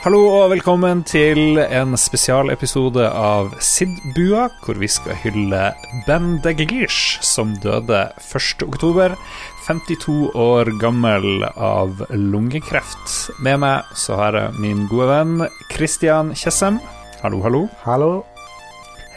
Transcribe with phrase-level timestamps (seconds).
[0.00, 5.58] Hallo og velkommen til en spesialepisode av Sidbua, hvor vi skal hylle
[6.06, 9.18] Ben Deglish, som døde 1.10.
[9.66, 13.12] 52 år gammel av lungekreft.
[13.44, 16.80] Med meg så har jeg min gode venn Christian Tjessem.
[17.20, 17.66] Hallo, hallo.
[17.84, 18.10] Hallo.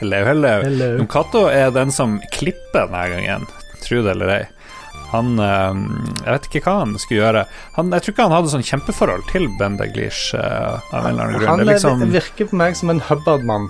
[0.02, 0.57] Hello, hello.
[0.68, 0.91] Hello.
[1.00, 3.47] Jon er den som klipper denne gangen,
[3.87, 4.43] tro det eller ei.
[5.13, 5.77] Han eh,
[6.23, 7.45] Jeg vet ikke hva han skulle gjøre.
[7.77, 10.33] Han, jeg tror ikke han hadde sånn kjempeforhold til Bendeglish.
[10.37, 10.91] Eh.
[10.93, 13.69] Han er liksom, virker på meg som en Hubbard-mann.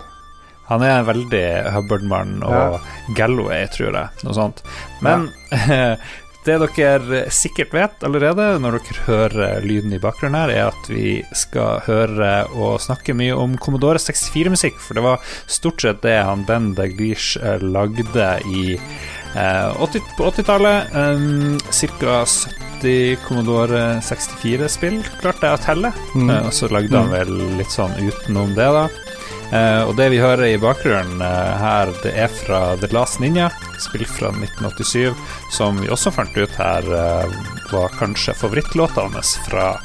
[0.69, 2.79] han er en veldig Hubbard-mann og
[3.17, 4.23] Galloway, tror jeg.
[4.23, 4.63] Noe sånt.
[5.03, 5.27] Men
[6.45, 11.21] det dere sikkert vet allerede når dere hører lyden i bakgrunnen her, er at vi
[11.37, 16.45] skal høre og snakke mye om Commodore 64-musikk, for det var stort sett det han
[16.47, 20.93] Ben Daglish eh, lagde i eh, 80, på 80-tallet.
[20.93, 22.25] Um, Ca.
[22.83, 26.29] 70 Commodore 64-spill klarte jeg å telle, Mm.
[26.29, 28.83] Eh, og så lagde han vel litt sånn utenom det, da.
[29.53, 33.51] Eh, og det vi hører i bakgrunnen uh, her, det er fra The Last Ninja,
[33.83, 35.11] spill fra 1987,
[35.53, 37.35] som vi også fant ut her uh,
[37.69, 39.75] var kanskje favorittlåta hans fra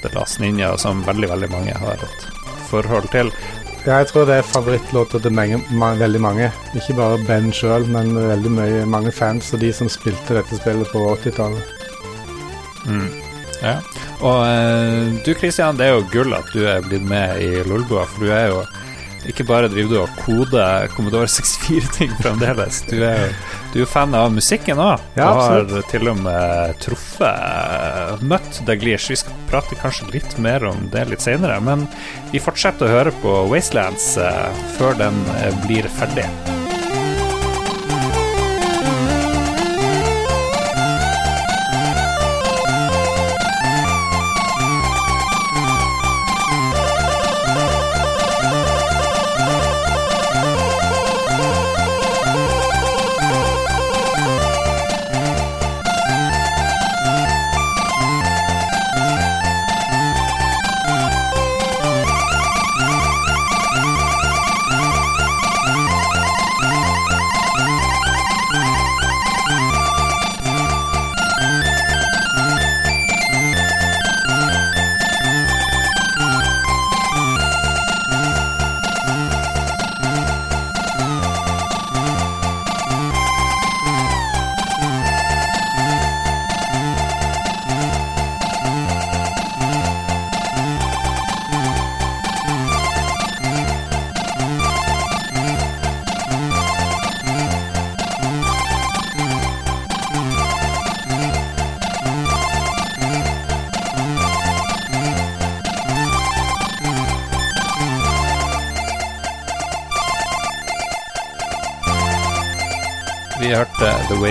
[0.00, 2.24] The Last Ninja, som veldig, veldig mange har et
[2.70, 3.28] forhold til.
[3.84, 6.48] Ja, jeg tror det er favorittlåta til mange, ma veldig mange.
[6.78, 10.88] Ikke bare Ben sjøl, men veldig mye, mange fans og de som spilte dette spillet
[10.92, 11.76] på 80-tallet.
[12.88, 13.08] Mm.
[13.60, 13.78] Ja.
[14.24, 18.24] Og du Christian, det er jo gull at du er blitt med i Lolbua, for
[18.24, 18.60] du er jo
[19.26, 23.32] ikke bare driver du og koder Commodore 64-ting fremdeles, du er jo
[23.68, 25.02] du er fan av musikken òg.
[25.12, 25.88] Ja, du har absolutt.
[25.92, 29.12] til og med truffet Møtt Daglish.
[29.12, 31.84] Vi skal prate kanskje litt mer om det litt senere, men
[32.32, 36.26] vi fortsetter å høre på Wastelands eh, før den eh, blir ferdig.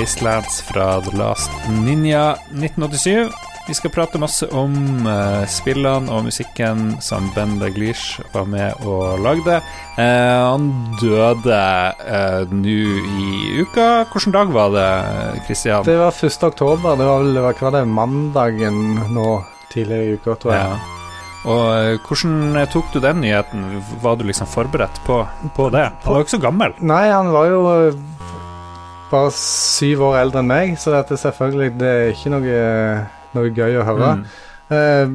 [0.07, 3.29] Wastelands fra The Last Ninja 1987.
[3.67, 4.71] Vi skal prate masse om
[5.03, 9.59] uh, spillene og musikken som Ben Daglish var med og lagde.
[9.99, 11.59] Uh, han døde
[12.07, 12.79] uh, nå
[13.19, 14.07] i uka.
[14.13, 14.89] Hvilken dag var det,
[15.43, 15.83] Christian?
[15.83, 16.43] Det var 1.
[16.53, 16.95] oktober.
[16.95, 19.41] Det var vel hva var det, mandagen nå
[19.73, 20.77] tidligere i uka, tror jeg.
[20.77, 20.93] Ja.
[21.47, 23.67] Og eh, hvordan tok du den nyheten?
[24.03, 25.21] Var du liksom forberedt på,
[25.55, 25.85] på det?
[26.03, 26.75] Han var jo ikke så gammel.
[26.79, 27.99] Nei, han var jo eh,
[29.11, 32.63] bare syv år eldre enn meg, så det er selvfølgelig det er ikke noe,
[33.37, 34.09] noe gøy å høre.
[34.19, 34.25] Mm.
[34.77, 35.13] Eh,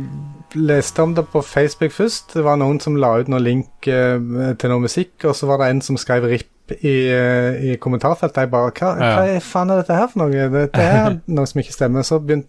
[0.54, 2.34] leste om det på Facebook først.
[2.36, 5.62] Det var noen som la ut noen link eh, til noe musikk, og så var
[5.62, 6.48] det en som skrev RIP
[6.78, 8.44] i, eh, i kommentarfeltet.
[8.46, 9.12] Jeg bare hva, Ja.
[9.20, 10.48] hva faen er dette her for noe?
[10.56, 12.06] Dette er noe som ikke stemmer.
[12.06, 12.48] Så begynte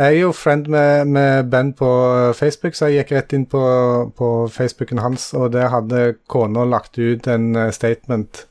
[0.00, 1.88] Jeg er jo friend med, med Ben på
[2.32, 3.60] Facebook, så jeg gikk rett inn på,
[4.16, 8.46] på Facebooken hans, og der hadde kona lagt ut en eh, statement.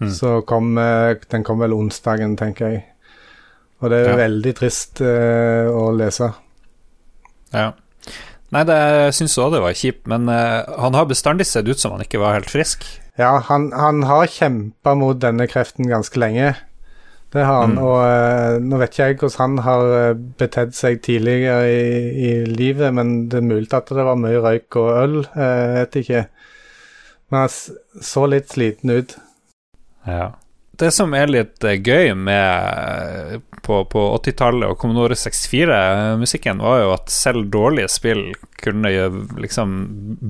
[0.00, 0.10] Mm.
[0.12, 2.84] Så kom, eh, den kom vel onsdagen, tenker jeg.
[3.80, 4.16] Og det er Ja.
[4.16, 6.30] veldig trist uh, å lese.
[7.52, 7.72] Ja.
[8.54, 11.78] Nei, det jeg syns òg det var kjipt, men uh, han har bestandig sett ut
[11.80, 12.86] som han ikke var helt frisk.
[13.18, 16.54] Ja, han, han har kjempa mot denne kreften ganske lenge.
[17.34, 17.74] Det har han.
[17.76, 17.82] Mm.
[17.84, 21.84] Og uh, nå vet ikke jeg hvordan han har betedd seg tidligere i,
[22.30, 25.16] i livet, men det er mulig at det var mye røyk og øl.
[25.36, 26.24] Jeg vet ikke.
[27.28, 29.16] Men han så litt sliten ut.
[30.06, 30.32] Ja.
[30.76, 36.90] Det som er litt eh, gøy med på, på 80-tallet og Commodore 64-musikken, var jo
[36.94, 38.28] at selv dårlige spill
[38.60, 39.08] kunne jo
[39.40, 39.72] liksom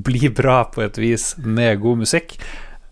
[0.06, 2.38] bli bra på et vis med god musikk.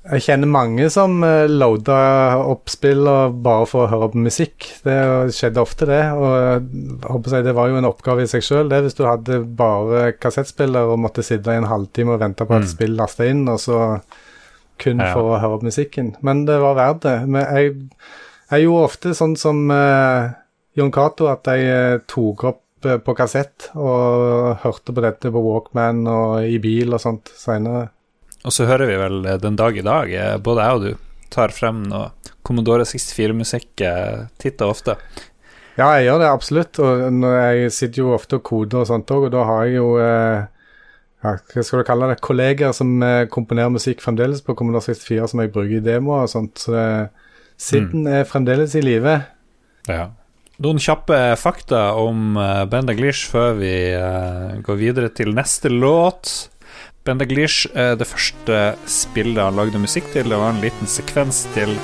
[0.04, 1.94] Jeg kjenner mange som loada
[2.42, 3.06] opp spill
[3.40, 4.66] bare for å høre på musikk.
[4.84, 4.98] Det
[5.32, 6.02] skjedde ofte, det.
[6.12, 10.10] Og jeg, det var jo en oppgave i seg sjøl, det, hvis du hadde bare
[10.20, 12.70] kassettspiller og måtte sitte i en halvtime og vente på at mm.
[12.74, 13.78] spill lasta inn, og så
[14.82, 15.12] kun ja.
[15.14, 16.14] for å høre musikken.
[16.24, 17.16] Men det var verdt det.
[17.26, 17.74] Men jeg,
[18.50, 20.32] jeg gjorde ofte sånn som uh,
[20.78, 26.02] Jon Cato, at jeg uh, tok opp på kassett og hørte på dette på Walkman
[26.10, 27.88] og i bil og sånt seinere.
[28.44, 30.90] Og så hører vi vel eh, den dag i dag, eh, både jeg og du,
[31.34, 32.10] tar frem noe
[32.44, 34.98] Commodore 64-musikk eh, titt og ofte.
[35.78, 36.78] Ja, jeg gjør det absolutt.
[36.78, 39.88] Og jeg sitter jo ofte og koder og sånt òg, og da har jeg jo
[41.24, 42.98] ja, hva skal du kalle det, kolleger som
[43.32, 46.60] komponerer musikk fremdeles på Kommunal 64 som jeg bruker i demoer og sånt.
[46.66, 46.74] Så
[47.60, 48.12] Sitten mm.
[48.18, 49.14] er fremdeles i live.
[49.88, 50.08] Ja.
[50.62, 52.36] Noen kjappe fakta om
[52.70, 53.74] Ben Daglish før vi
[54.66, 56.50] går videre til neste låt.
[57.06, 58.60] Ben Daglish, er det første
[58.90, 61.74] spillet han lagde musikk til, det var en liten sekvens til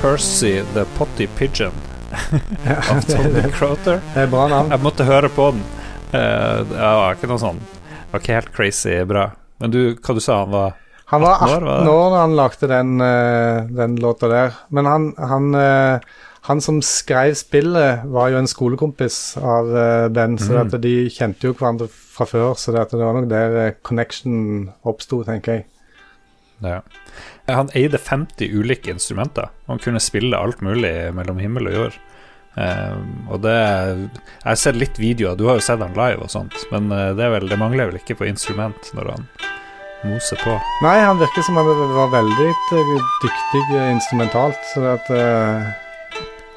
[0.00, 1.74] Percy the Potty Pigeon
[2.90, 4.00] av Tony Croter.
[4.14, 4.70] Det er bra navn.
[4.72, 5.64] Jeg måtte høre på den.
[6.14, 7.58] Uh, det var ikke noe sånn
[8.14, 9.28] var ikke helt crazy bra.
[9.62, 10.80] Men du, hva du sa han var?
[11.12, 14.54] Han var 18 år, år da han lagde den, uh, den låta der.
[14.72, 15.50] Men han, han
[16.44, 20.74] han som skrev spillet, var jo en skolekompis av uh, Ben, så mm.
[20.82, 22.52] de kjente jo hverandre fra før.
[22.60, 25.64] Så det, det var nok der connection oppsto, tenker jeg.
[26.64, 26.82] Ja.
[27.48, 29.48] Han eide 50 ulike instrumenter.
[29.70, 31.96] Han kunne spille alt mulig mellom himmel og jord.
[32.54, 32.94] Uh,
[33.34, 36.54] og det Jeg har sett litt videoer, du har jo sett han live og sånt,
[36.70, 39.24] men det, vel, det mangler vel ikke på instrument når han
[40.06, 40.54] moser på?
[40.84, 41.66] Nei, han virker som han
[41.96, 42.50] var veldig
[43.24, 44.60] dyktig instrumentalt.
[44.70, 45.72] Så det uh,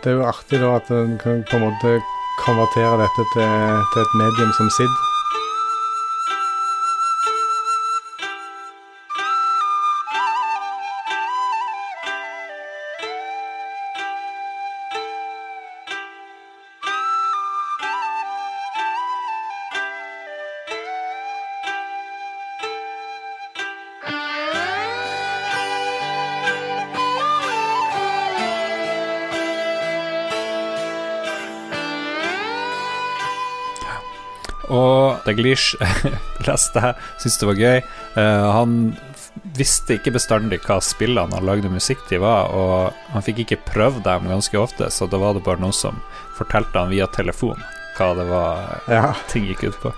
[0.03, 1.89] det er jo artig da at en kan på en måte
[2.45, 5.06] konvertere dette til, til et medium som SID.
[35.37, 35.75] Daglish
[36.47, 37.79] leste jeg, syntes det var gøy.
[38.17, 38.77] Uh, han
[39.57, 44.03] visste ikke bestandig hva spillene han lagde musikk til var, og han fikk ikke prøvd
[44.05, 45.99] dem ganske ofte, så da var det bare noen som
[46.37, 47.61] fortalte han via telefon
[47.97, 49.11] hva det var ja.
[49.31, 49.91] ting gikk ut på.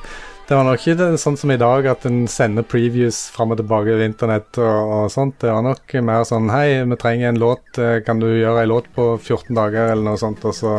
[0.48, 3.92] Det var nok ikke sånn som i dag, at en sender previews fram og tilbake
[3.94, 5.36] over internett og, og, sånt.
[5.44, 7.68] Det var nok mer sånn Hei, vi trenger en låt.
[7.78, 10.48] Eh, kan du gjøre en låt på 14 dager, eller noe sånt?
[10.50, 10.74] Og så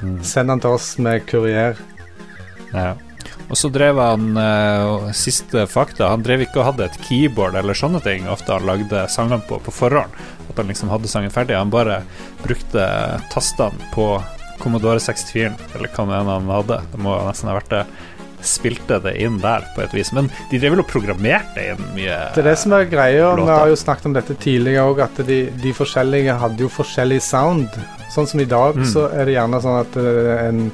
[0.00, 0.22] mm.
[0.24, 1.76] send den til oss med kurier.
[2.70, 2.94] Ja.
[3.48, 7.76] Og så drev han uh, Siste fakta, han drev ikke og hadde et keyboard eller
[7.76, 10.14] sånne ting ofte han lagde sangene på på forhånd.
[10.48, 11.58] At han liksom hadde sangen ferdig.
[11.58, 12.02] Han bare
[12.42, 12.86] brukte
[13.32, 14.14] tastene på
[14.62, 16.80] Commodore 64, eller hva det han hadde.
[16.92, 17.84] Det må nesten ha vært det.
[18.42, 20.10] Spilte det inn der på et vis.
[20.14, 23.32] Men de drev vel og programmerte inn mye Det er det som er greia.
[23.38, 27.20] Vi har jo snakket om dette tidligere òg, at de, de, forskjellige hadde jo forskjellig
[27.22, 27.78] sound.
[28.12, 28.88] Sånn som i dag, mm.
[28.92, 30.64] så er det gjerne sånn at uh, en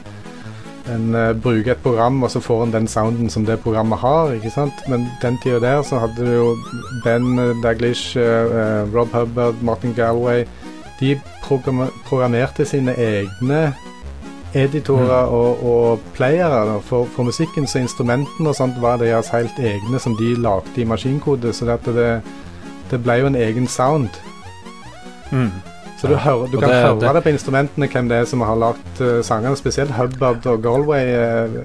[0.94, 4.32] en uh, bruker et program, og så får en den sounden som det programmet har.
[4.32, 4.84] ikke sant?
[4.88, 6.56] Men den tida der så hadde du jo
[7.04, 10.44] Ben Daglish, uh, Rob Hubbard, Martin Galway
[11.00, 11.20] De
[12.04, 13.74] programmerte sine egne
[14.54, 15.32] editorer mm.
[15.32, 20.16] og, og playere for, for, musikken, så instrumentene og sånt var deres helt egne som
[20.16, 21.52] de lagde i maskinkode.
[21.52, 22.08] Så det,
[22.90, 24.08] det ble jo en egen sound.
[25.30, 25.52] Mm.
[25.98, 28.42] Så du, hører, du kan det, høre det, det, på instrumentene hvem det er som
[28.46, 29.58] har lagd uh, sangene.
[29.58, 31.56] Spesielt Hubbard og Galway er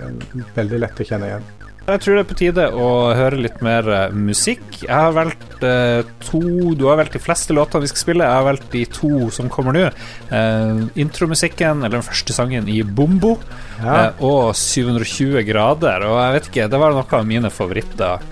[0.55, 1.45] veldig lett å kjenne igjen.
[1.83, 4.65] Jeg tror det er på tide å høre litt mer uh, musikk.
[4.81, 8.27] Jeg har valgt uh, to Du har valgt de fleste låtene vi skal spille.
[8.27, 9.85] Jeg har valgt de to som kommer nå.
[10.31, 13.37] Uh, intromusikken, eller den første sangen i Bombo,
[13.79, 14.11] ja.
[14.23, 16.07] og 720 grader.
[16.09, 18.29] Og jeg vet ikke, det var noe av mine favoritter.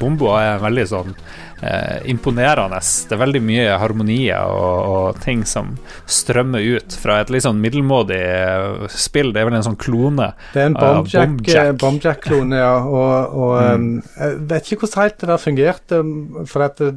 [0.00, 1.14] Bombo er veldig sånn
[1.62, 2.80] eh, imponerende.
[2.80, 5.74] Det er veldig mye harmonier og, og, ting som
[6.08, 9.32] strømmer ut fra et litt sånn middelmådig eh, spill.
[9.34, 10.32] Det er vel en sånn klone.
[10.54, 12.72] Det er en Bombjack-klone, Bomb ja.
[12.80, 13.74] Og, og mm.
[13.74, 16.02] um, jeg vet ikke hvordan helt det der fungerte.
[16.50, 16.94] For at det,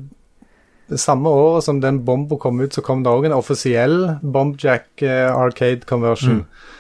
[0.92, 5.04] det samme året som den Bombo kom ut, så kom det òg en offisiell Bombjack
[5.06, 6.44] uh, arcade conversion.
[6.44, 6.72] Mm.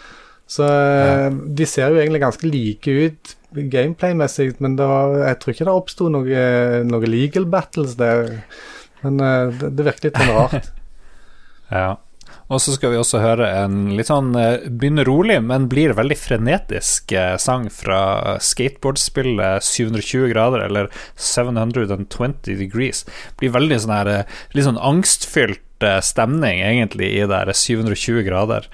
[0.53, 1.29] Så ja.
[1.31, 6.07] de ser jo egentlig ganske like ut gameplay-messig, men var, jeg tror ikke det oppsto
[6.11, 6.45] noe,
[6.89, 8.39] noe, legal battles der.
[9.03, 10.71] Men uh, det, det virker litt sånn rart.
[11.73, 11.91] ja.
[12.51, 16.17] Og så skal vi også høre en litt sånn eh, begynner rolig, men blir veldig
[16.19, 23.05] frenetisk eh, sang fra skateboardspillet 720 grader, eller 720 degrees.
[23.39, 28.69] Blir veldig sånn her eh, litt sånn angstfylt stemning, egentlig, i det 720 grader,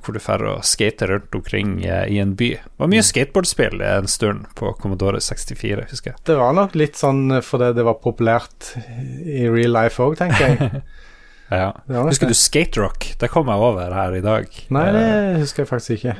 [0.00, 2.48] hvor du får og skate rundt omkring i en by.
[2.56, 6.22] Det var mye skateboardspill en stund på Commodore 64, husker jeg.
[6.24, 10.80] Det var nok litt sånn fordi det var populært i real life òg, tenker jeg.
[11.50, 11.72] Ja.
[11.88, 13.12] Husker du Skate Rock?
[13.20, 14.46] Det kom jeg over her i dag.
[14.74, 16.16] Nei, Eh, det husker jeg faktisk ikke.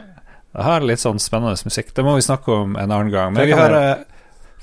[0.57, 1.91] Det har litt sånn spennende musikk.
[1.95, 3.33] Det må vi snakke om en annen gang.
[3.35, 4.05] Men vi hører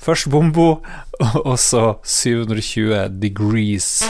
[0.00, 0.82] først Bombo,
[1.44, 4.02] og så 720 Degrees.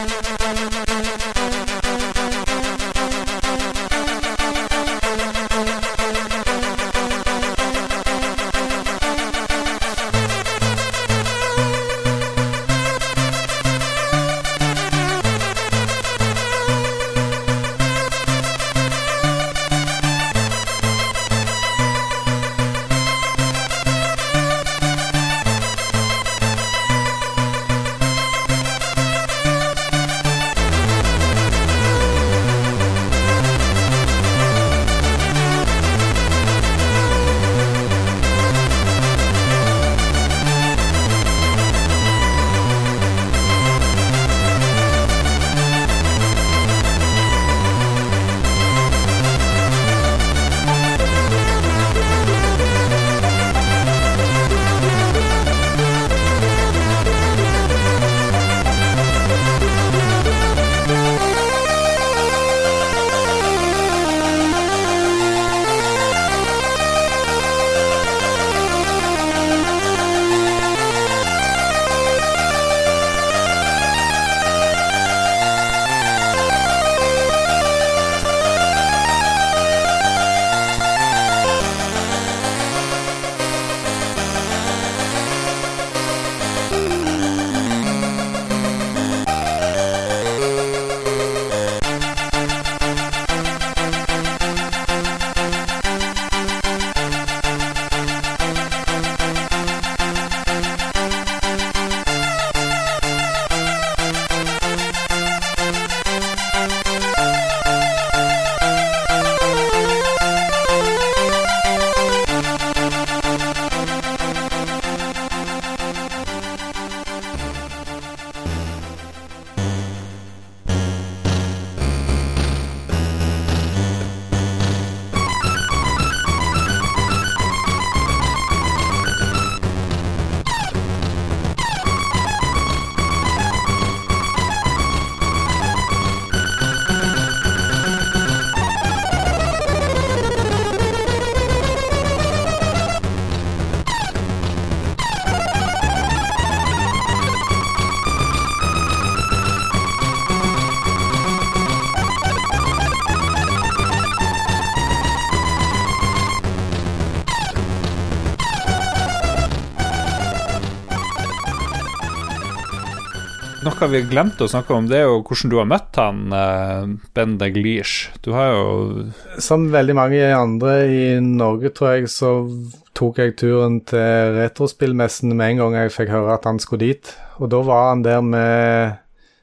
[163.85, 166.87] Noe vi glemte å snakke om, det er jo hvordan du har møtt han, eh,
[167.13, 168.09] Ben Daglish.
[168.25, 172.49] Du har jo Som veldig mange andre i Norge, tror jeg, så
[172.97, 177.13] tok jeg turen til retrospillmessen med en gang jeg fikk høre at han skulle dit.
[177.37, 178.97] Og da var han der med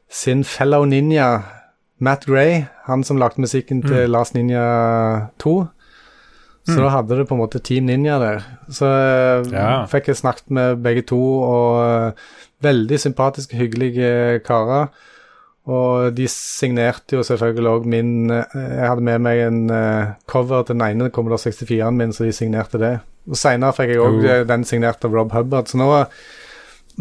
[0.09, 1.43] sin fellow ninja,
[1.99, 5.69] Matt Gray, han som lagde musikken til Last Ninja 2.
[6.67, 8.43] Så da hadde du på en måte Team Ninja der.
[8.69, 9.85] Så eh, Ja.
[9.89, 12.11] fikk jeg snakket med begge to, og eh,
[12.61, 14.91] veldig sympatiske, hyggelige karer.
[15.71, 19.59] Og de signerte jo selvfølgelig òg min eh, Jeg hadde med meg en
[20.29, 22.93] cover til den ene Commodore 64-en min, så de signerte det.
[23.29, 24.45] Og Seinere fikk jeg òg Oh.
[24.49, 25.67] den signert av Rob Hubbard.
[25.69, 25.89] Så nå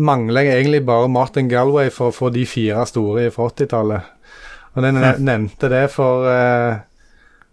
[0.00, 4.02] mangler jeg egentlig bare Martin Galway for å få de fire store fra 80-tallet.
[4.76, 6.76] Og den jeg nevnte det for eh,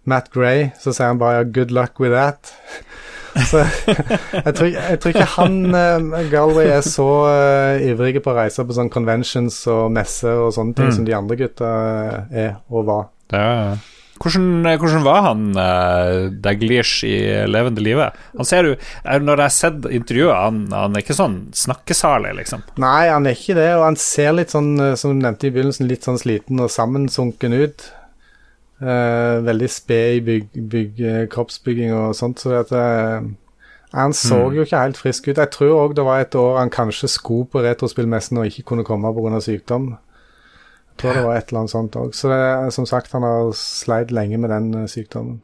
[0.07, 2.53] Matt Gray, så sier han bare 'good luck with that'.
[3.51, 3.59] Så
[4.33, 8.63] jeg tror, jeg tror ikke han uh, Galway er så uh, ivrig på å reise
[8.65, 10.95] på sånne conventions og messer og sånne ting Mm.
[10.95, 11.69] som de andre gutta
[12.33, 13.03] eh, er og var.
[13.35, 13.75] ja.
[14.17, 18.07] hvordan, hvordan var han uh, Daglish i levende live?
[18.39, 22.63] Han ser jo Når jeg har sett intervjuet, han, han er ikke sånn snakkesalig, liksom.
[22.81, 25.85] Nei, han er ikke det, og han ser litt sånn, som du nevnte i begynnelsen,
[25.87, 27.91] litt sånn sliten og sammensunken ut.
[28.81, 33.29] Eh, veldig sped i bygg, bygg, eh, kroppsbygging og sånt, så at eh,
[33.93, 34.53] Han så Mm.
[34.53, 35.37] jo ikke helt frisk ut.
[35.37, 38.83] Jeg tror òg det var et år han kanskje skulle på retrospillmessen og ikke kunne
[38.83, 39.39] komme pga.
[39.39, 39.87] sykdom.
[39.87, 42.13] Jeg Tror det var et eller annet sånt òg.
[42.13, 45.41] Så det, som sagt, han har sleit lenge med den sykdommen.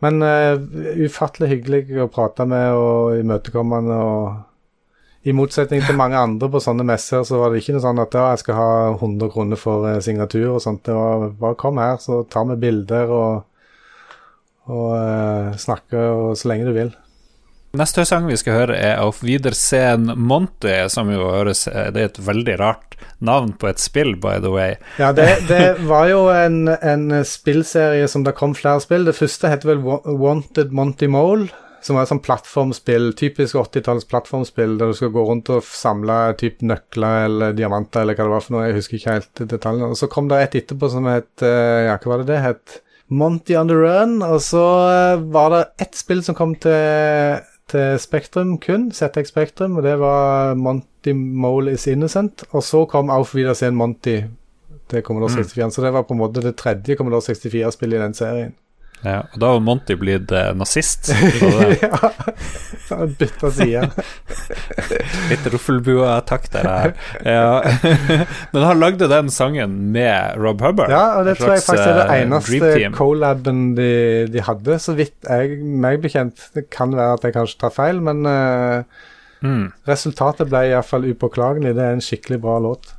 [0.00, 0.56] Men uh,
[1.04, 3.92] ufattelig hyggelig å prate med og imøtekommende.
[3.92, 4.47] og
[5.26, 8.14] I motsetning til mange andre på sånne messer, så var det ikke noe sånn at
[8.14, 10.84] ja, jeg skal ha 100 kroner for uh, signatur og sånt.
[10.86, 13.42] Det var bare kom her, så tar vi bilder og,
[14.70, 16.94] og uh, snakker så lenge du vil.
[17.76, 22.20] Neste sang vi skal høre, er Auf Wiedersehen Monty, som jo høres Det er et
[22.24, 24.78] veldig rart navn på et spill, by the way.
[24.96, 29.04] Ja, det, det var jo en, en, spillserie som det kom flere spill.
[29.04, 31.50] Det første heter vel Wanted Monty Mole.
[31.84, 36.16] Som var et sånt plattformspill, typisk 80-talls plattformspill, der du skal gå rundt og samle
[36.40, 38.66] typ nøkler eller diamanter eller hva det var for noe.
[38.66, 39.92] Jeg husker ikke helt detaljene.
[39.92, 42.80] Og så kom det et etterpå som het eh, Ja, hva var det det het?
[43.08, 44.18] Monty on the Run.
[44.26, 49.74] Og så eh, var det ett spill som kom til til Spektrum kun, ZX Spektrum,
[49.76, 52.46] og det var Monty Mole is Innocent.
[52.50, 54.22] Og så kom Auf Wiedersehen Monty
[54.88, 55.70] til Commodore 64, mm.
[55.70, 58.54] så det var på en måte det tredje Commodore 64-spillet i den serien.
[59.04, 61.10] Ja, og da var Monty blitt eh, nazist?
[61.82, 62.10] ja,
[62.88, 63.84] han bytta side.
[65.30, 66.96] Litt Ruffelbua-takk der.
[67.22, 67.60] Ja.
[68.54, 70.90] Men han lagde den sangen med Rob Hubbard?
[70.90, 73.92] Ja, og det tror jeg faktisk er det eh, eneste colaben de,
[74.32, 76.48] de, hadde, så vidt jeg meg bekjent.
[76.56, 78.82] Det kan være at jeg kanskje tar feil, men uh,
[79.46, 79.64] mm.
[79.88, 81.76] resultatet ble iallfall upåklagelig.
[81.78, 82.94] Det er en skikkelig bra låt.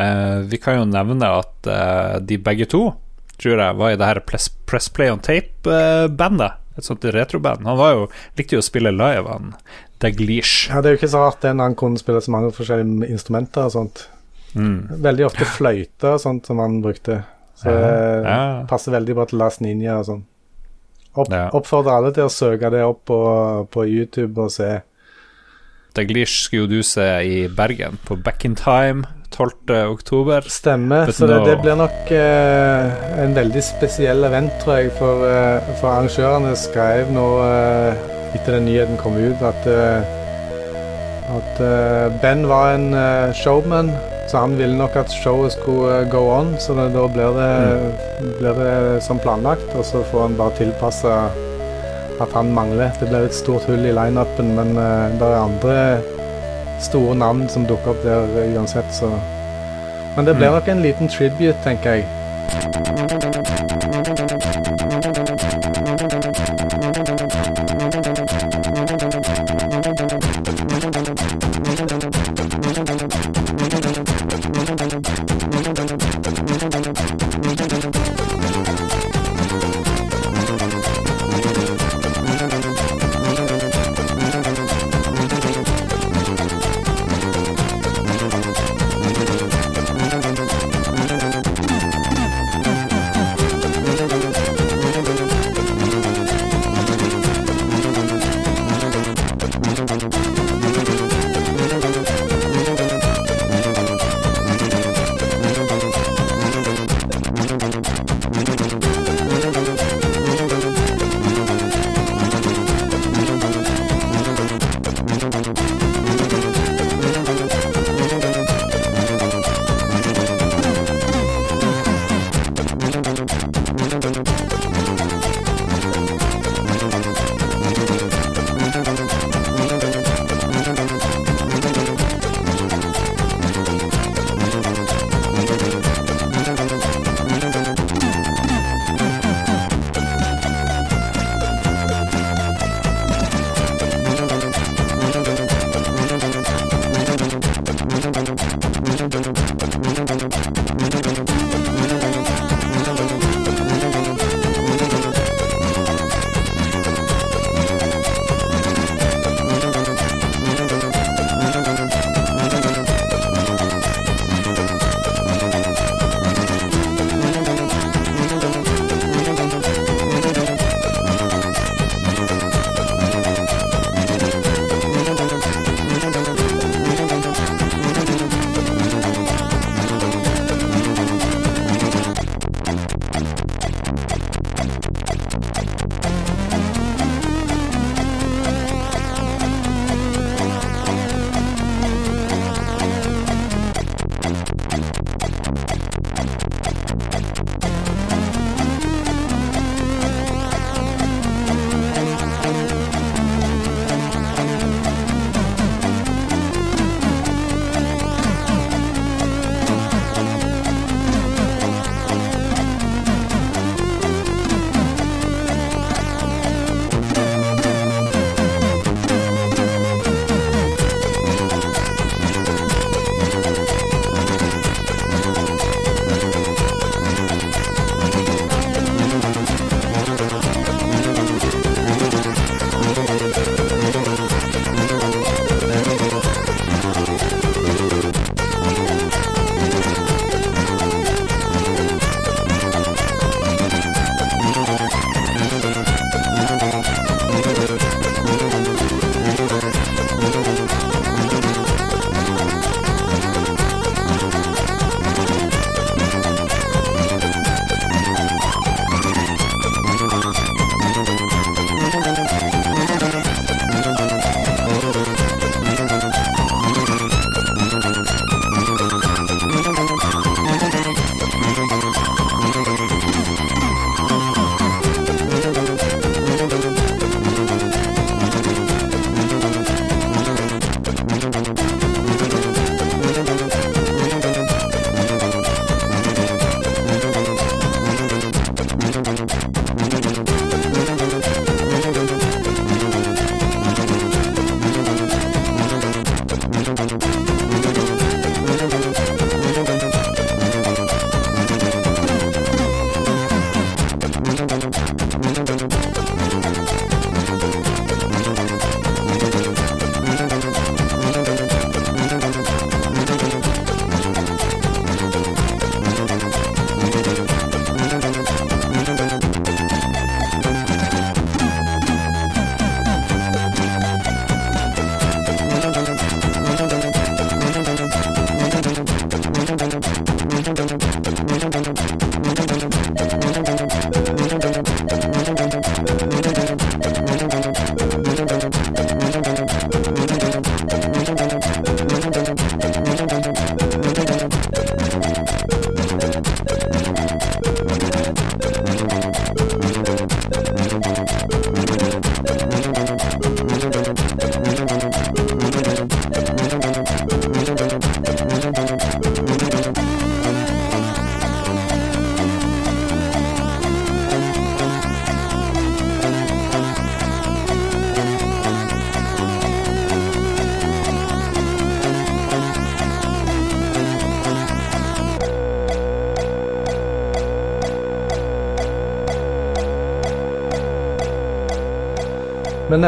[0.00, 2.86] Uh, vi kan jo nevne at uh, de begge to
[3.42, 6.58] tror jeg, var i det her Press, Press Play on Tape-bandet.
[6.78, 7.66] Et sånt retroband.
[7.68, 8.06] Han var jo,
[8.38, 9.52] likte jo å spille live, han
[10.02, 10.70] Daglish.
[10.70, 13.10] Ja, det er jo ikke så rart det når han kunne spille så mange forskjellige
[13.12, 14.06] instrumenter og sånt.
[14.56, 15.00] Mm.
[15.04, 17.22] Veldig ofte fløyte og sånt som han brukte.
[17.60, 18.22] Så ja, ja.
[18.24, 20.24] det passer veldig bra til Last Ninja og sånn.
[21.12, 21.44] Opp, ja.
[21.52, 23.20] Oppfordrer alle til å søke det opp på,
[23.70, 24.70] på YouTube og se.
[25.92, 29.04] Daglish skulle jo du se i Bergen, på Back in Time.
[29.32, 29.52] 12.
[29.88, 30.44] oktober.
[30.48, 31.10] Stemmer.
[31.12, 34.92] så det, det, blir nok uh, en veldig spesiell event, tror jeg.
[34.98, 39.66] For, uh, for arrangørene skrev nå uh, etter den nyheten kom ut, at,
[41.36, 41.58] at
[42.22, 42.96] Ben var en
[43.36, 43.92] showman.
[44.30, 48.30] Så han ville nok at showet skulle go on, så det, da blir det, mm.
[48.38, 49.68] blir det som planlagt.
[49.76, 51.12] Og så får han bare tilpasse
[52.22, 52.88] at han mangler.
[52.96, 54.72] Det blir et stort hull i lineupen, men
[55.20, 55.76] det er andre
[56.82, 59.12] store navn som dukker opp der uansett, så
[60.16, 60.54] Men det blir mm.
[60.54, 63.51] nok en liten tribute, tenker jeg.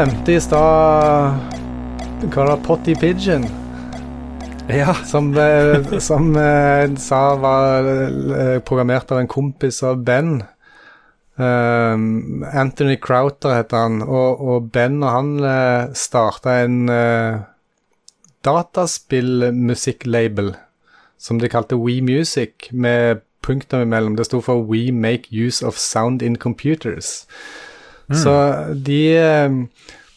[0.05, 1.33] Nevnte i stad
[2.29, 2.63] Hva var det?
[2.65, 3.45] Potty Pigeon.
[4.69, 4.93] Ja.
[5.05, 10.43] Som, eh, som eh, sa var eh, programmert av en kompis av Ben.
[11.35, 17.39] Um, Anthony Crowther heter han, og, og Ben og han uh, starta en uh,
[18.47, 20.55] dataspillmusikklabel
[21.19, 24.15] som de kalte We Music, med punktum imellom.
[24.15, 27.27] Det sto for We Make Use of Sound in Computers.
[28.13, 28.33] Så
[28.85, 29.55] de eh,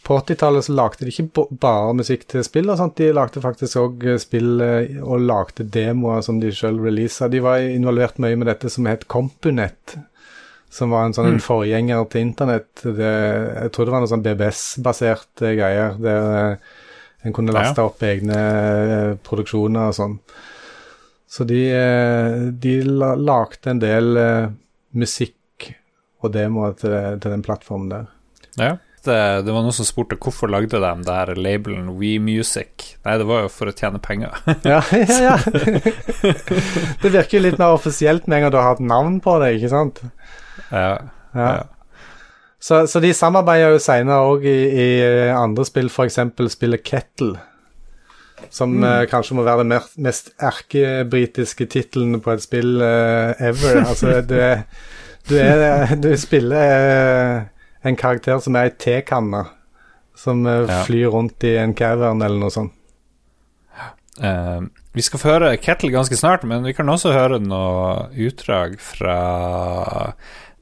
[0.04, 3.80] På 80-tallet så lagde de ikke bare musikk til spill, og sånt, de lagde faktisk
[3.80, 7.28] òg spill eh, og lagde demoer som de sjøl releasa.
[7.28, 9.98] De var involvert mye med dette som het Compunet,
[10.72, 11.42] som var en sånn mm.
[11.44, 12.72] forgjenger til internett.
[12.84, 13.14] Det,
[13.64, 16.76] jeg tror det var noe sånn BBS-basert greier, der eh,
[17.26, 20.16] en kunne laste opp egne eh, produksjoner og sånn.
[21.28, 24.46] Så de, eh, de lagde en del eh,
[24.96, 25.34] musikk
[26.22, 28.12] og demoer til, til den plattformen der.
[28.58, 28.76] ja.
[29.08, 29.14] Det,
[29.46, 32.96] det var noen som spurte hvorfor lagde de det her labelen We Music.
[33.06, 34.34] Nei, det var jo for å tjene penger.
[34.66, 35.36] Ja, ja, ja.
[37.04, 39.54] det virker jo litt mer offisielt med en gang du har hatt navn på det,
[39.56, 40.02] ikke sant?
[40.74, 40.98] ja.
[41.32, 41.48] Ja.
[41.54, 41.66] Ja.
[42.58, 44.88] Så, så de samarbeider jo senere òg i, i
[45.30, 46.18] andre spill, f.eks.
[46.50, 47.36] spillet Kettle.
[48.54, 53.82] Som eh, kanskje må være den mest erkebritiske tittelen på et spill eh, ever.
[53.84, 54.48] Altså, det,
[55.28, 57.46] du, er, du spiller eh,
[57.88, 59.44] en karakter som er ei tekanne,
[60.18, 62.74] som eh, flyr rundt i en cavern eller noe sånt.
[64.18, 64.66] Uh,
[64.98, 69.18] vi skal få høre Kettle ganske snart, men vi kan også høre noe utdrag fra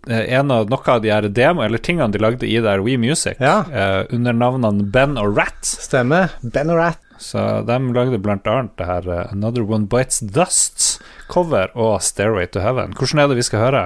[0.06, 3.40] en av noe av de her demo, eller tingene de lagde i der We Music,
[3.40, 3.62] Ja.
[3.64, 5.64] uh, under navnene Ben og Rat.
[5.64, 6.36] Stemmer.
[6.44, 7.00] Ben og Rat.
[7.16, 11.00] Så de lagde blant annet det her Another One Bites Dust
[11.32, 12.92] cover og Stairway to Heaven.
[12.92, 13.82] Hvordan er det vi skal høre?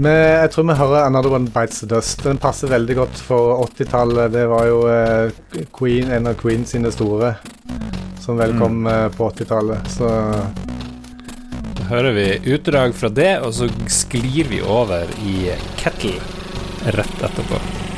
[0.00, 2.22] Men jeg tror vi hører 'Another One Bites the Dust'.
[2.24, 4.32] Den passer veldig godt for 80-tallet.
[4.32, 7.34] Det var jo eh, Queen, en av Queen sine store,
[8.24, 9.12] som vel kom mm.
[9.18, 9.92] på 80-tallet.
[9.92, 10.08] Så
[11.76, 16.16] Da hører vi utdrag fra det, og så sklir vi over i Kettle
[16.96, 17.89] rett etterpå.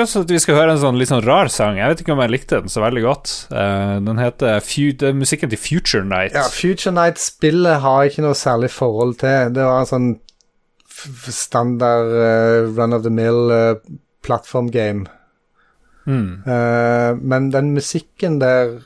[0.00, 1.78] Har lyst til at vi skal høre en sånn litt sånn rar sang.
[1.78, 3.34] Jeg vet ikke om jeg likte den så veldig godt.
[3.52, 6.34] Uh, den heter det er musikken til Future Night.
[6.34, 9.54] Ja, Future Night-spillet har jeg ikke noe særlig forhold til.
[9.54, 10.10] Det var en sånn
[11.32, 13.74] standard uh, run of the mill uh,
[14.26, 15.06] plattformgame.
[16.06, 16.42] Mm.
[16.46, 18.80] Uh, men den musikken der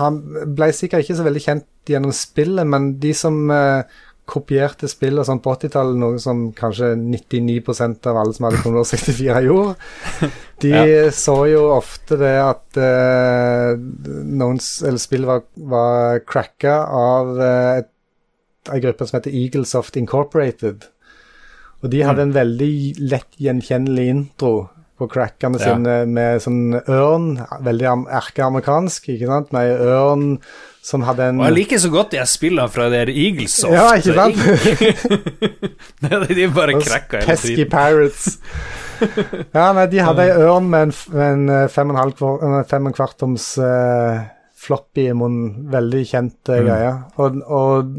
[0.00, 0.16] Han
[0.56, 3.86] ble sikkert ikke så veldig kjent gjennom spillet, men de som uh,
[4.26, 8.88] kopierte spill og sånn på 80-tallet, noe som kanskje 99% av alle som hadde Commodore
[8.90, 9.76] 64 gjorde.
[10.64, 11.10] De ja.
[11.14, 17.82] så jo ofte det at uh, noen eller spill var, var cracka av uh,
[18.72, 20.88] ei gruppe som heter Eaglesoft Incorporated.
[21.84, 22.28] Og de hadde mm.
[22.30, 22.72] en veldig
[23.12, 24.54] lett gjenkjennelig intro
[24.96, 25.74] på crackene ja.
[25.74, 27.34] sine med sånn ørn,
[27.66, 30.30] veldig erkeamerikansk, ikke sant, med ei ørn
[30.86, 33.74] som hadde en Og jeg liker så godt de spillene fra der Eaglesoft.
[33.74, 34.36] Ja, ikke sant?
[36.38, 37.56] de bare cracka hele tiden.
[37.56, 38.38] Pesky Pirates.
[39.56, 40.94] ja, nei, de hadde ei ørn med en,
[41.26, 44.22] en eh, fem og en, halv, fem og en kvartoms uh,
[44.66, 45.66] floppy i munnen.
[45.74, 46.94] Veldig kjent uh, greie.
[47.18, 47.92] Og, og,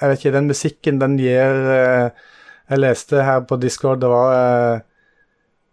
[0.00, 2.08] jeg vet ikke, den musikken den gir uh,
[2.68, 4.87] Jeg leste her på Discord, det var uh,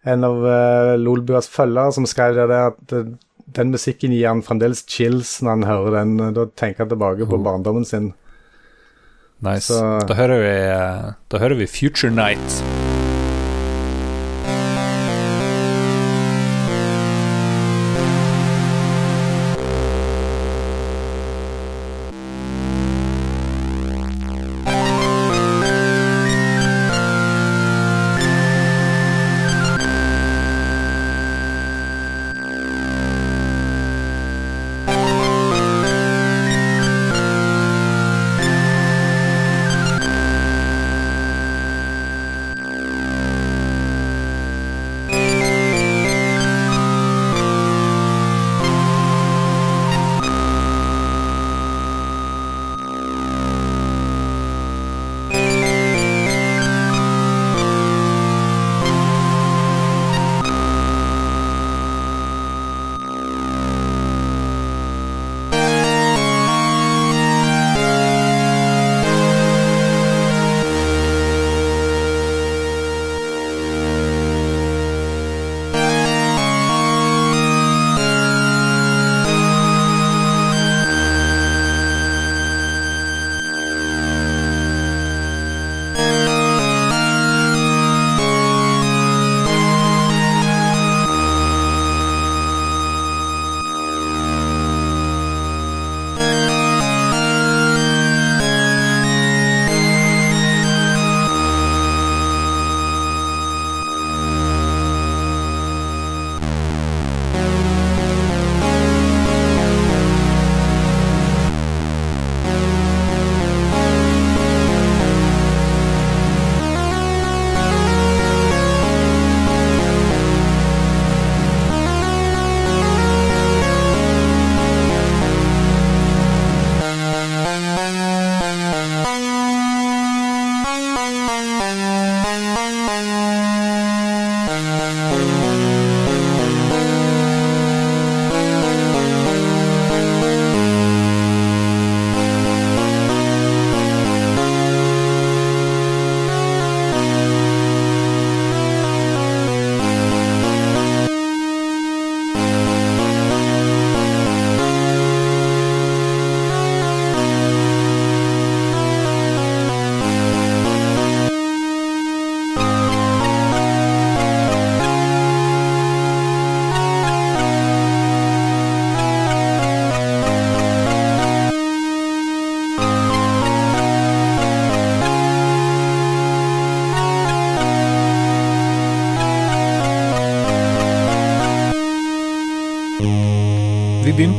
[0.06, 2.98] en av uh, Lolbuas følgere som skrev det at
[3.56, 6.16] den musikken gir han fremdeles chills når han hører den.
[6.38, 7.44] Da tenker han tilbake på oh.
[7.46, 8.14] barndommen sin.
[9.46, 9.74] Nice.
[9.74, 12.75] Så, da, hører vi, eh, da hører vi Future Night.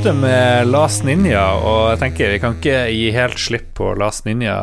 [0.07, 4.23] Begynte med Last Ninja, og jeg tenker vi kan ikke gi helt slipp på Last
[4.23, 4.55] Ninja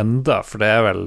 [0.00, 1.02] enda, for det er vel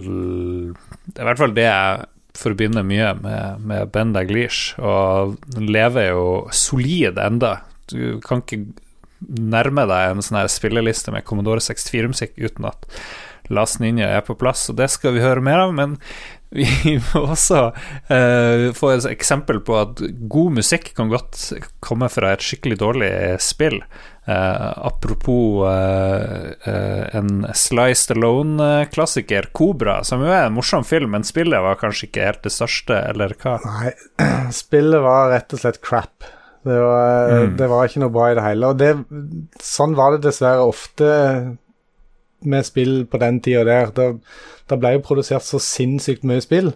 [1.08, 2.06] Det er i hvert fall det jeg
[2.38, 7.56] forbinder mye med, med Ben Daglish, og lever jo solid enda.
[7.90, 8.62] Du kan ikke
[9.26, 12.86] nærme deg en sånn her spilleliste med Commodore 64-musikk uten at
[13.50, 15.74] Last Ninja er på plass, og det skal vi høre mer av.
[15.74, 15.98] Men
[16.50, 21.50] vi må også uh, få et eksempel på at god musikk kan godt
[21.84, 23.12] komme fra et skikkelig dårlig
[23.44, 23.82] spill.
[24.28, 31.64] Uh, apropos uh, en Sly Stallone-klassiker, 'Kobra', som jo er en morsom film, men spillet
[31.64, 33.60] var kanskje ikke helt det største, eller hva?
[33.68, 33.94] Nei,
[34.64, 36.34] spillet var rett og slett crap.
[36.68, 37.56] Det var, mm.
[37.60, 38.72] det var ikke noe bra i det hele.
[38.74, 38.92] Og det,
[39.64, 41.12] sånn var det dessverre ofte
[42.46, 43.92] med spill på den tida der.
[43.96, 44.08] Det,
[44.70, 46.72] det ble jo produsert så sinnssykt mye spill.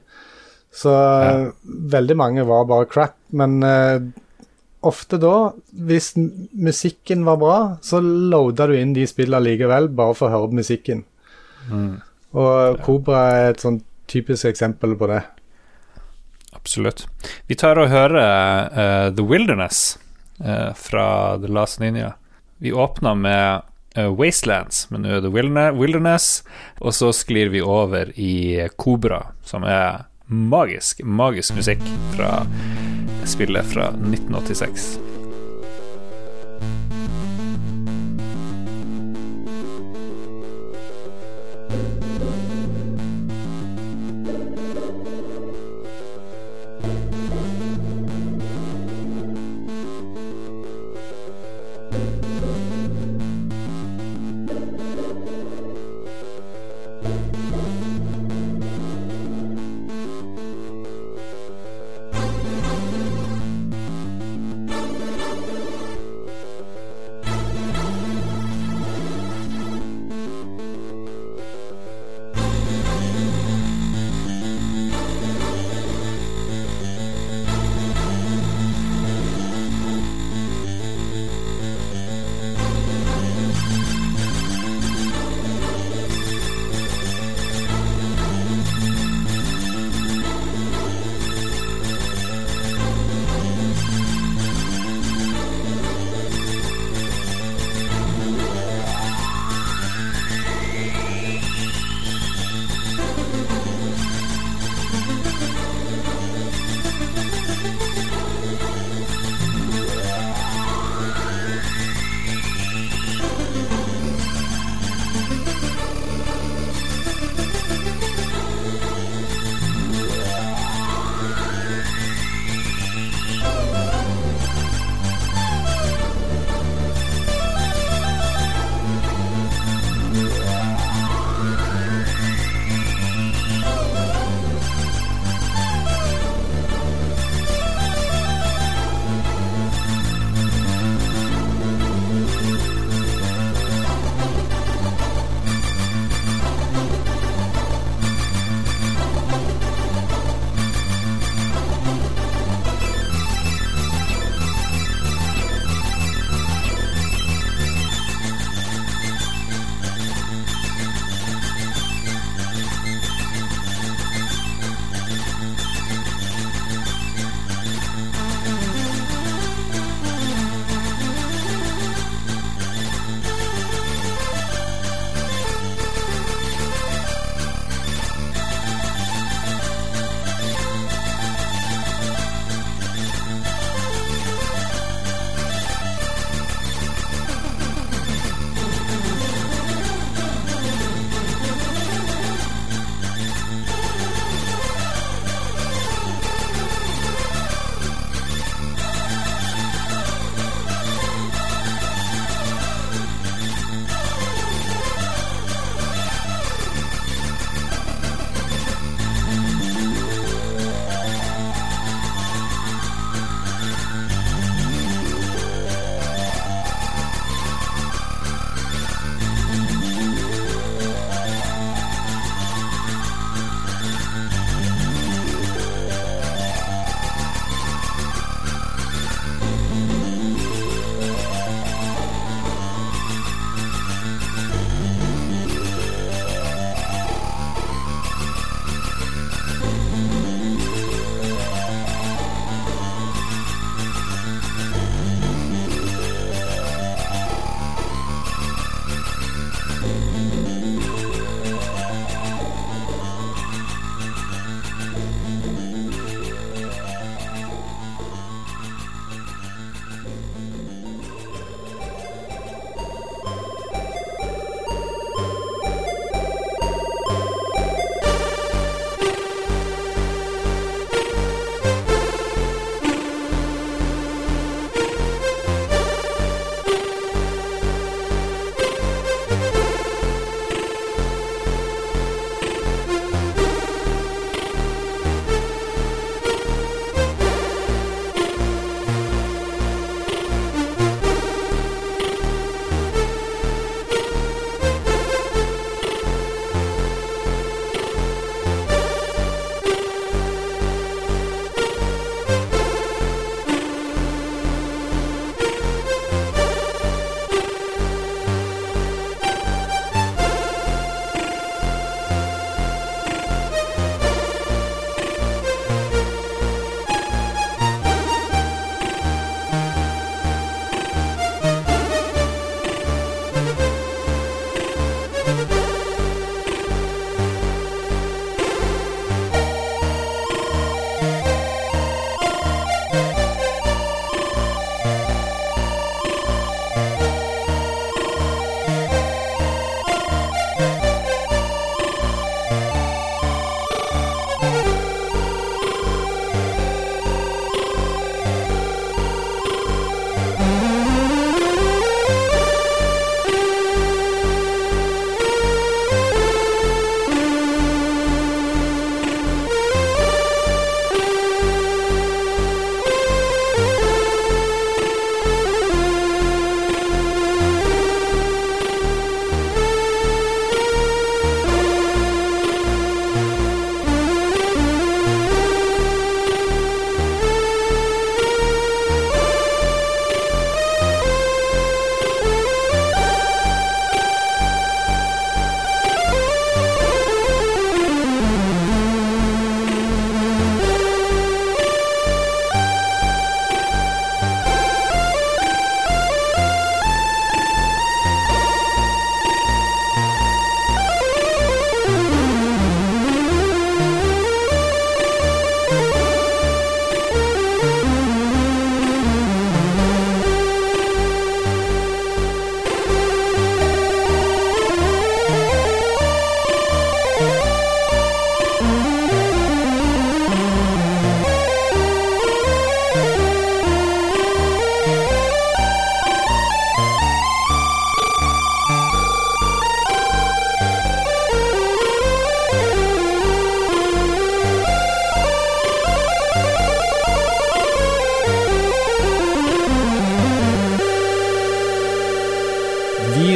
[0.71, 1.31] Så ja.
[1.65, 3.17] veldig mange var bare crap.
[3.35, 3.99] Men uh,
[4.87, 10.29] ofte da, hvis musikken var bra, så loada du inn de spillene likevel, bare for
[10.29, 11.03] å høre på musikken.
[11.69, 11.99] Mm.
[12.39, 15.21] Og Kobra er et sånn typisk eksempel på det.
[16.55, 17.05] Absolutt.
[17.47, 19.97] Vi tar og hører uh, The Wilderness
[20.43, 22.13] uh, fra The Last Ninja.
[22.61, 26.41] Vi åpna med Wastelands, men nå er det Wilderness.
[26.79, 31.83] Og så sklir vi over i Kobra, som er magisk, magisk musikk
[32.15, 32.45] fra
[33.27, 35.10] spillet fra 1986.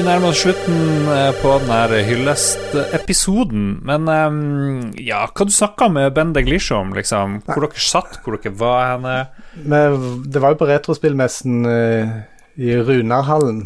[0.06, 3.64] nærmer oss slutten eh, på denne hyllestepisoden.
[3.88, 7.39] Men um, ja, hva du snakka med Ben Deglish om, liksom?
[7.47, 9.16] Hvor dere satt, hvor dere var henne?
[9.64, 12.14] Men det var jo på retrospillmessen uh,
[12.62, 13.66] i Runarhallen.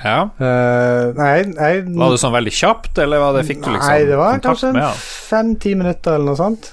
[0.00, 0.30] Ja.
[0.40, 4.04] Uh, nei, nei, Var det sånn veldig kjapt, eller var det, fikk du liksom Nei,
[4.08, 6.70] det var kanskje fem-ti minutter eller noe sånt.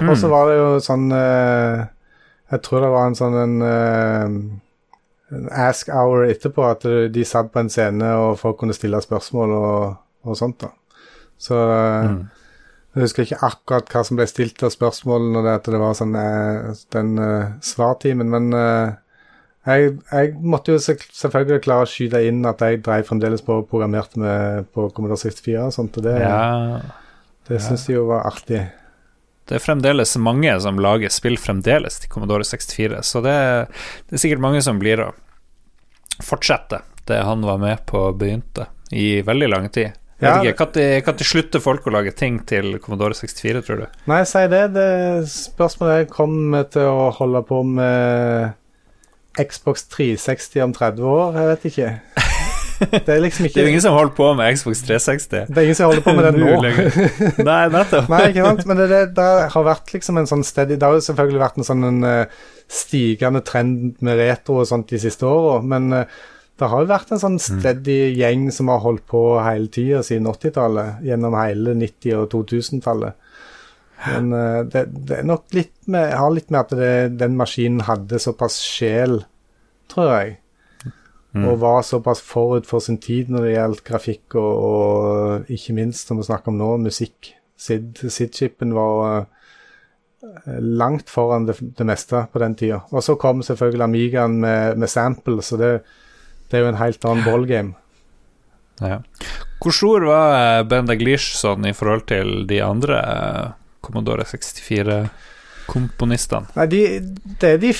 [0.00, 0.10] Mm.
[0.10, 1.84] Og så var det jo sånn uh,
[2.50, 4.38] Jeg tror det var en sånn en, uh, en
[5.50, 9.96] ask hour etterpå, at de satt på en scene og folk kunne stille spørsmål og,
[10.24, 10.60] og sånt.
[10.64, 10.72] da.
[11.38, 12.28] Så Mm.
[12.94, 16.14] jeg husker ikke akkurat hva som ble stilt av spørsmål når det, det var sånn
[16.14, 18.92] uh, den uh, svartimen, men uh,
[19.66, 23.68] jeg, jeg måtte jo selvfølgelig klare å skyte inn at jeg drev fremdeles på og
[23.70, 26.80] programmerte med på Commodore 64 og sånt, og det, Ja.
[27.48, 28.62] det syns jeg jo var artig.
[29.48, 33.34] Det er fremdeles mange som lager spill fremdeles til Commodore 64, så det,
[34.08, 35.10] det er sikkert mange som blir å
[36.22, 39.96] fortsette det han var med på begynte i veldig lang tid.
[40.22, 40.38] Ja.
[40.40, 43.86] vet ikke, slutter folk å lage ting til Commodore 64, tror du?
[44.08, 44.62] Nei, si det.
[44.76, 44.88] Det
[45.28, 48.54] spørsmålet er kommer til å holde på med
[49.34, 51.40] Xbox 360 om 30 år.
[51.40, 51.90] Jeg vet ikke.
[52.90, 55.46] Det er liksom Det er ingen som holder på med Xbox 360.
[55.48, 56.52] Det er ingen som holder på med det nå.
[57.50, 58.10] Nei, nettopp.
[58.12, 58.66] Nei, ikke sant?
[58.70, 61.58] Men det, det, det har vært liksom en sånn steady Det har jo selvfølgelig vært
[61.60, 62.38] en sånn en, eh,
[62.74, 66.22] stigende trend med retro og sånt de siste åra, men eh,
[66.58, 70.28] det har jo vært en sånn steady gjeng som har holdt på hele tida siden
[70.30, 73.16] 80-tallet, gjennom hele 90- og 2000-tallet.
[74.04, 77.84] Men eh, det, det er nok litt med har litt med at det, den maskinen
[77.88, 79.22] hadde såpass sjel,
[79.90, 80.36] tror jeg.
[81.34, 86.06] Og var såpass forut for sin tid når det gjaldt grafikk, og, og ikke minst,
[86.06, 87.32] som vi snakker om nå, musikk.
[87.58, 89.24] Sid- Sid-chipen var eh,
[90.62, 92.78] langt foran det, det meste på den tida.
[92.94, 95.72] Og så kom selvfølgelig Amigaen med, med sample, så det,
[96.50, 97.72] det er jo en helt annen ballgame.
[98.82, 98.98] Ja.
[99.62, 103.48] Hvor stor var eh, Ben Daglish sånn i forhold til de andre eh,
[103.84, 106.46] Commodore 64-komponistene?
[106.58, 106.80] Nei, de,
[107.42, 107.72] det er de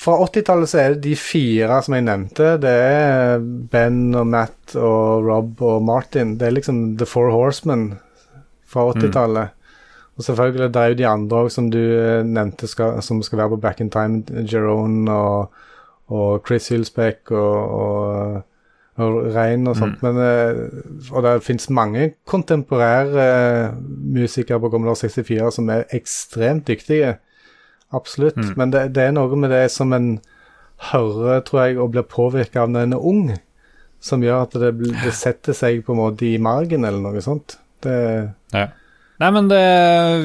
[0.00, 2.54] Fra 80-tallet så er det de fire som jeg nevnte.
[2.62, 3.42] Det er
[3.72, 6.38] Ben og Matt og Rob og Martin.
[6.40, 7.90] Det er liksom The Four Horsemen
[8.70, 9.56] fra 80-tallet.
[10.16, 13.42] Og selvfølgelig det er jo de andre òg som du eh, nevnte skal, som skal
[13.42, 14.22] være på Back in Time.
[14.52, 15.62] Jerome og,
[16.08, 18.42] og Chris Hilsbeck og, og,
[19.00, 20.02] og Rein og sånt.
[20.04, 23.80] Men, eh, og det fins mange kontemporære eh,
[24.16, 27.18] musikere på Commodore 64 som er ekstremt dyktige.
[27.92, 28.38] Absolutt.
[28.56, 30.12] Men det, det er noe med det som en
[30.90, 33.24] hører, tror jeg, og blir påvirka av når en er ung,
[34.00, 34.70] som gjør at det,
[35.02, 37.58] det setter seg på en måte i margen, eller noe sånt.
[37.84, 37.96] Det,
[38.54, 38.68] Ja.
[39.20, 39.60] Nei, men det,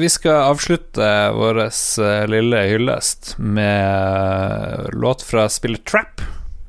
[0.00, 1.04] vi skal avslutte
[1.36, 6.22] vår eh, lille hyllest med låt fra spillet Trap.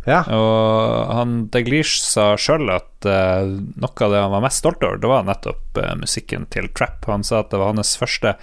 [0.08, 0.22] Ja.
[0.32, 3.44] Og han Deglish sa sjøl at uh,
[3.78, 7.06] noe av det han var mest stolt over, det var nettopp uh, musikken til Trap.
[7.12, 8.34] Han sa at det var hans første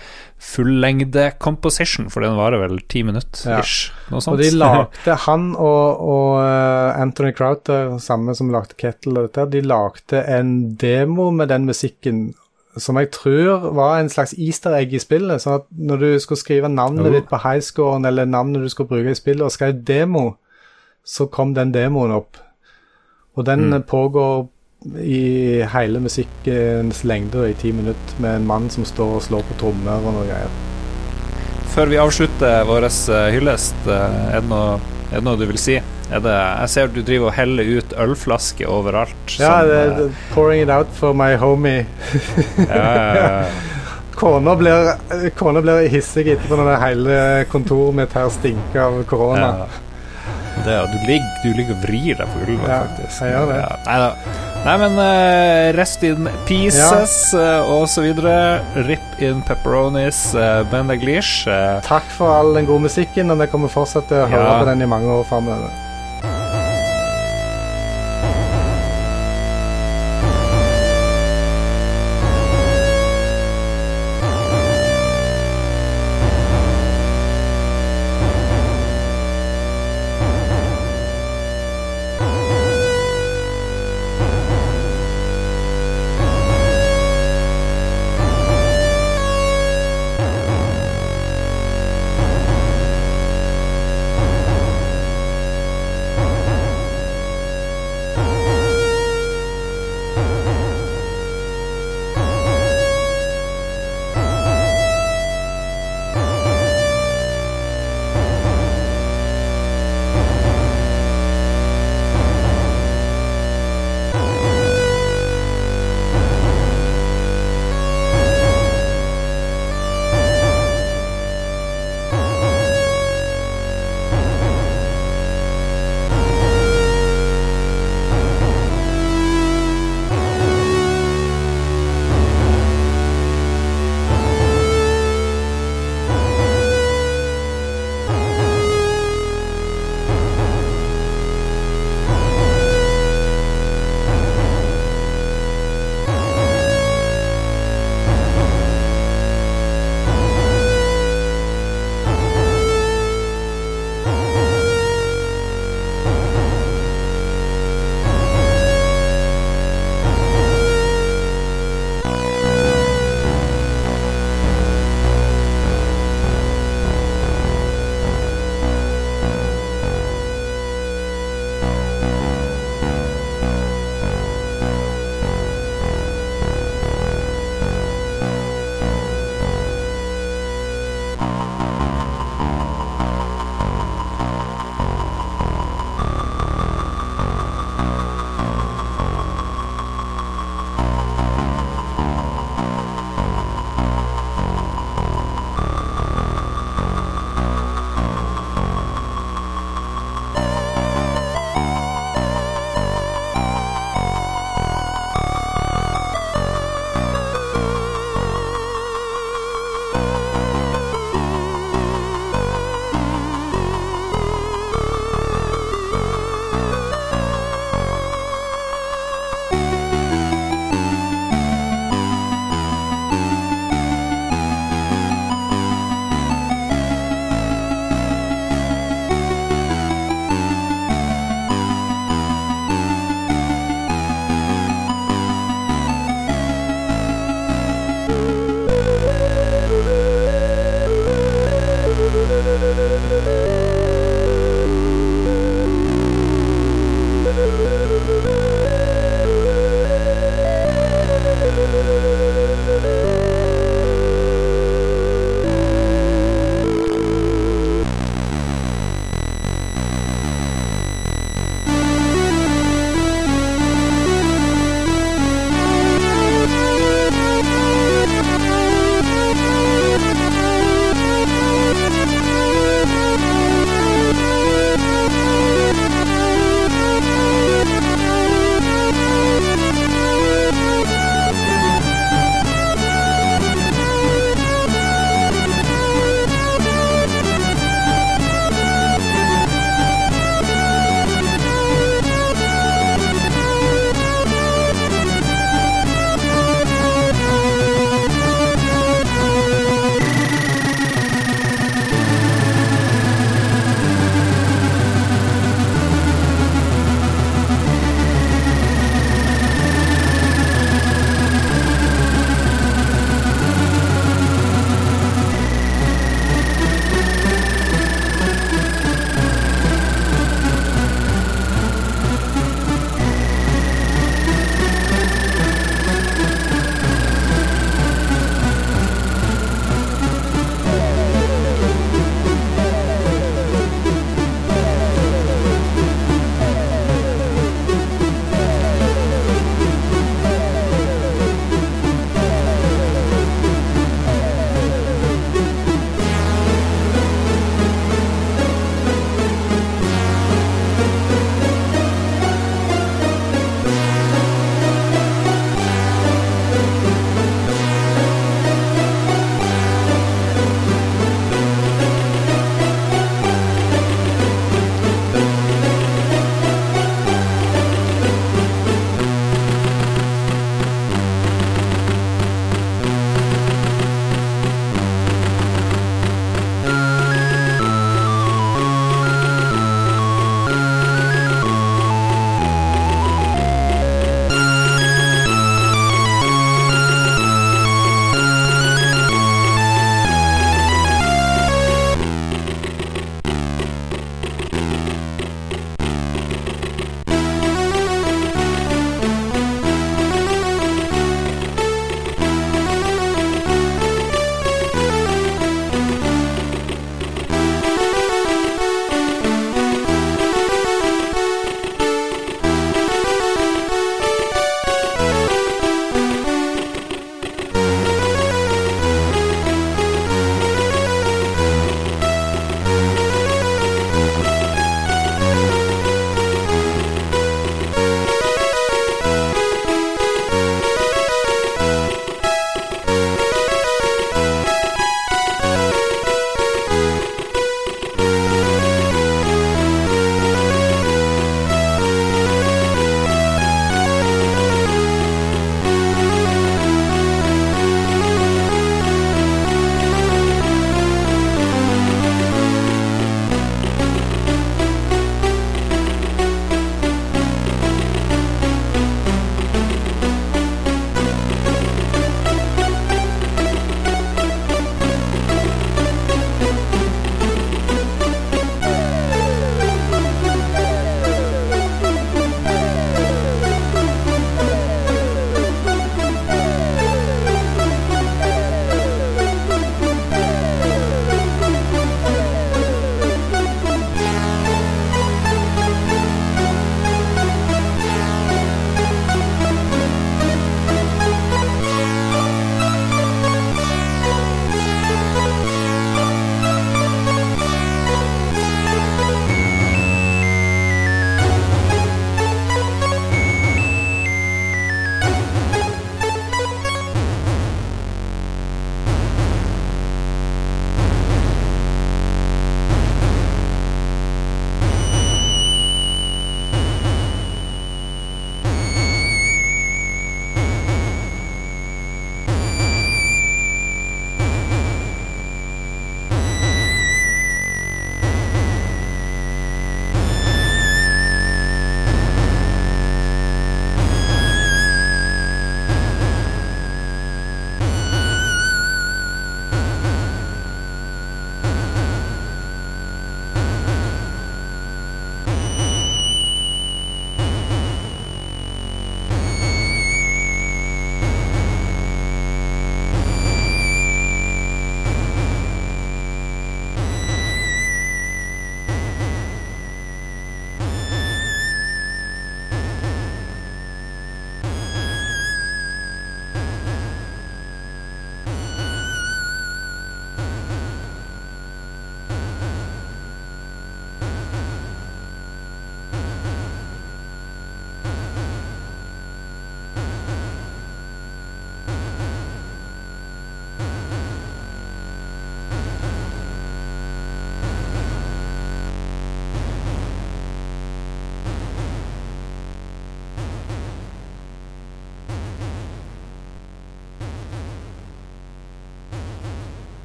[0.45, 3.59] fullengde composition, for den varer vel ti minutter Ja.
[3.65, 3.91] ish.
[4.13, 9.31] Noe Og de lagde, han og, og eh, Anthony Crowther, samme som lagde Kettle og
[9.33, 12.35] dette, de lagde en demo med den musikken
[12.77, 15.39] som jeg tror var en slags easter egg i spillet.
[15.41, 17.13] sånn at når du skulle skrive navnet Oh.
[17.15, 20.35] ditt på highscoren, eller navnet du skulle bruke i spillet, og skrev demo,
[21.05, 22.37] så kom den demoen opp.
[23.37, 23.83] Og den Mm.
[23.83, 24.49] pågår
[25.01, 29.59] i hele musikkens lengde i ti minutter, med en mann som står og slår på
[29.59, 30.51] trommer og noe greier.
[31.75, 34.79] Før vi avslutter vår eh, hyllest, eh, er det, noe,
[35.11, 35.81] er det noe du vil si?
[36.11, 36.23] Det,
[36.61, 39.39] jeg ser du driver og heller ut ølflasker overalt.
[39.41, 41.87] Ja, som, det, eh, det, pouring it out for my homie.
[42.69, 43.45] ja, ja, ja.
[44.15, 44.93] Kona blir,
[45.35, 47.15] kona blir hissig etterpå når det hele
[47.51, 49.49] kontoret mitt her stinker av korona.
[49.65, 49.67] Ja.
[50.65, 53.21] Det, du, ligger, du ligger og vrir deg på gulvet, Ja, faktisk.
[53.25, 53.61] jeg gjør det.
[53.61, 54.11] Ja, nei da.
[54.65, 58.37] Nei, men uh, rest in pieces eh, og så videre.
[58.87, 63.69] Rip in pepperonis, uh, Ben eh, Takk for all den gode musikken, og vi kommer
[63.69, 64.61] fortsatt til å høre Ja.
[64.63, 65.84] på den i mange år framover.